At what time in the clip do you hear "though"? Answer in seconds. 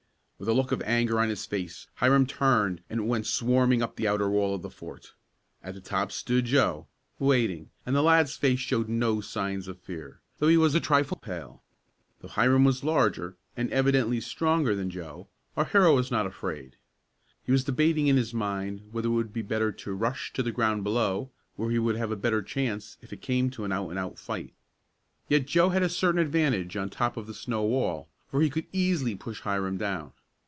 10.39-10.47, 12.21-12.27